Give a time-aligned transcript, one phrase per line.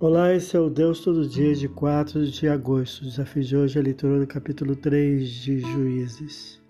[0.00, 3.02] Olá, esse é o Deus Todo Dia de 4 de agosto.
[3.02, 6.62] O desafio de hoje é a leitura do capítulo 3 de Juízes.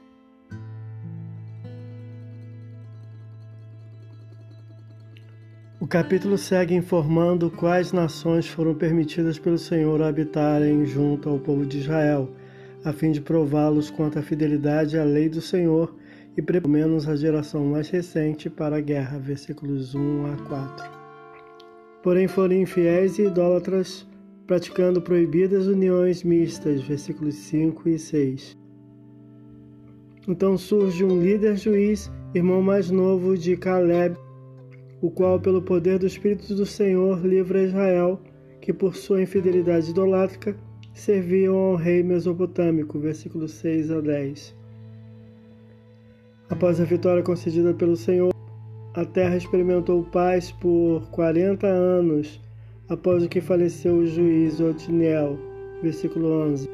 [5.78, 11.80] O capítulo segue informando quais nações foram permitidas pelo Senhor habitarem junto ao povo de
[11.80, 12.30] Israel,
[12.82, 15.94] a fim de prová-los quanto à fidelidade à lei do Senhor
[16.34, 19.18] e pelo menos a geração mais recente para a guerra.
[19.18, 20.97] Versículos 1 a 4
[22.08, 24.08] porém foram infiéis e idólatras,
[24.46, 28.56] praticando proibidas uniões mistas, versículos 5 e 6.
[30.26, 34.16] Então surge um líder juiz, irmão mais novo de Caleb,
[35.02, 38.18] o qual, pelo poder do Espírito do Senhor, livra Israel,
[38.58, 40.56] que por sua infidelidade idolátrica
[40.94, 44.56] serviam ao rei mesopotâmico, versículos 6 a 10.
[46.48, 48.32] Após a vitória concedida pelo Senhor,
[48.98, 52.40] a terra experimentou paz por 40 anos
[52.88, 55.38] após o que faleceu o juiz Otiniel.
[55.80, 56.68] Versículo 11.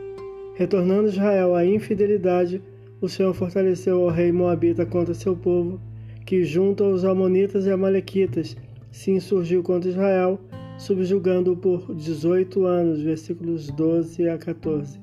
[0.55, 2.63] Retornando Israel à infidelidade,
[2.99, 5.79] o Senhor fortaleceu o rei Moabita contra seu povo,
[6.25, 8.57] que junto aos Amonitas e Amalequitas
[8.91, 10.41] se insurgiu contra Israel,
[10.79, 13.03] subjugando-o por 18 anos.
[13.03, 14.99] Versículos 12 a 14.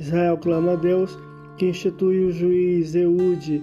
[0.00, 1.16] Israel clama a Deus,
[1.56, 3.62] que institui o juiz Eude,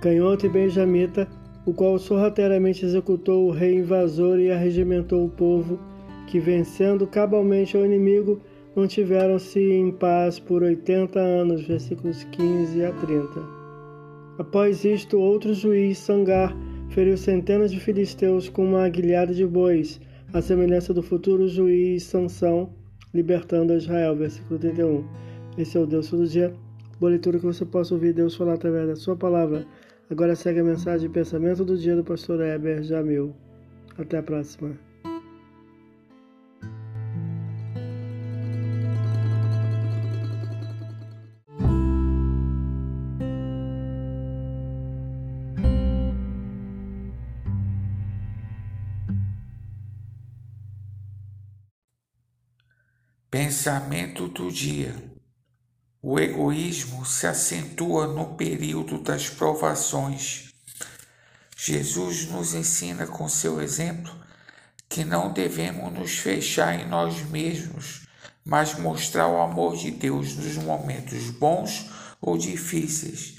[0.00, 1.28] canhoto e benjamita,
[1.66, 5.80] o qual sorrateiramente executou o rei invasor e arregimentou o povo,
[6.28, 8.40] que, vencendo cabalmente ao inimigo,
[8.76, 11.66] mantiveram-se em paz por oitenta anos.
[11.66, 13.56] Versículos 15 a 30.
[14.38, 16.56] Após isto, outro juiz, Sangar,
[16.90, 20.00] feriu centenas de filisteus com uma aguilhada de bois,
[20.32, 22.70] à semelhança do futuro juiz Sansão,
[23.12, 24.14] libertando Israel.
[24.14, 25.04] Versículo 31.
[25.58, 26.54] Esse é o Deus todo dia.
[27.00, 29.66] Boa leitura que você possa ouvir Deus falar através da sua palavra.
[30.08, 33.34] Agora segue a mensagem de pensamento do dia do pastor Heber Jamil.
[33.98, 34.78] Até a próxima.
[53.28, 55.15] Pensamento do dia.
[56.08, 60.54] O egoísmo se acentua no período das provações.
[61.56, 64.14] Jesus nos ensina com seu exemplo
[64.88, 68.06] que não devemos nos fechar em nós mesmos,
[68.44, 71.90] mas mostrar o amor de Deus nos momentos bons
[72.20, 73.34] ou difíceis.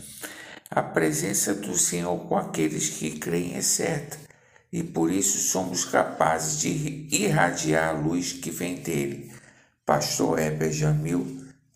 [0.69, 4.17] A presença do Senhor com aqueles que creem é certa
[4.73, 9.31] e por isso somos capazes de irradiar a luz que vem dele.
[9.85, 11.46] Pastor Heber Jamil